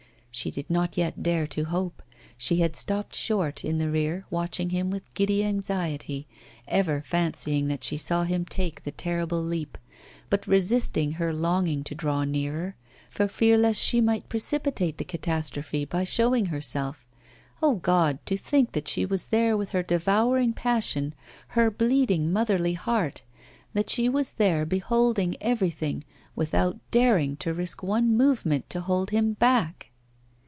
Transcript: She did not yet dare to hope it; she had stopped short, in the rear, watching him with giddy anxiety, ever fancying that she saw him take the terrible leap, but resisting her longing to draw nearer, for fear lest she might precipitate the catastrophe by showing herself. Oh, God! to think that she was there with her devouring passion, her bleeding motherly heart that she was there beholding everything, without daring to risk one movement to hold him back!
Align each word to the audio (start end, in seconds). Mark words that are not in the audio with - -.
She 0.33 0.49
did 0.49 0.69
not 0.69 0.95
yet 0.95 1.21
dare 1.21 1.45
to 1.47 1.65
hope 1.65 2.01
it; 2.09 2.15
she 2.37 2.55
had 2.61 2.77
stopped 2.77 3.15
short, 3.15 3.65
in 3.65 3.79
the 3.79 3.91
rear, 3.91 4.25
watching 4.29 4.69
him 4.69 4.89
with 4.89 5.13
giddy 5.13 5.43
anxiety, 5.43 6.25
ever 6.69 7.01
fancying 7.05 7.67
that 7.67 7.83
she 7.83 7.97
saw 7.97 8.23
him 8.23 8.45
take 8.45 8.83
the 8.83 8.91
terrible 8.93 9.41
leap, 9.43 9.77
but 10.29 10.47
resisting 10.47 11.11
her 11.11 11.33
longing 11.33 11.83
to 11.83 11.93
draw 11.93 12.23
nearer, 12.23 12.75
for 13.09 13.27
fear 13.27 13.57
lest 13.57 13.81
she 13.81 13.99
might 13.99 14.29
precipitate 14.29 14.97
the 14.97 15.03
catastrophe 15.03 15.83
by 15.83 16.05
showing 16.05 16.45
herself. 16.45 17.05
Oh, 17.61 17.75
God! 17.75 18.17
to 18.25 18.37
think 18.37 18.71
that 18.71 18.87
she 18.87 19.05
was 19.05 19.27
there 19.27 19.57
with 19.57 19.71
her 19.71 19.83
devouring 19.83 20.53
passion, 20.53 21.13
her 21.49 21.69
bleeding 21.69 22.31
motherly 22.31 22.73
heart 22.73 23.21
that 23.73 23.89
she 23.89 24.07
was 24.07 24.31
there 24.31 24.65
beholding 24.65 25.35
everything, 25.41 26.05
without 26.37 26.79
daring 26.89 27.35
to 27.37 27.53
risk 27.53 27.83
one 27.83 28.15
movement 28.15 28.69
to 28.69 28.79
hold 28.79 29.09
him 29.09 29.33
back! 29.33 29.89